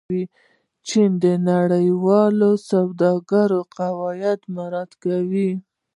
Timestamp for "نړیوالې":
1.49-2.51